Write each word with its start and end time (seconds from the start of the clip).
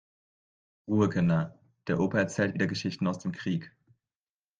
Ruhe 0.87 1.09
Kinder, 1.09 1.59
der 1.85 1.99
Opa 1.99 2.17
erzählt 2.17 2.55
wieder 2.55 2.65
Geschichten 2.65 3.05
aus 3.05 3.19
dem 3.19 3.33
Krieg. 3.33 3.71